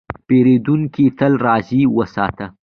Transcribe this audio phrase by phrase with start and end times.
[0.27, 2.45] پیرودونکی تل راضي وساته.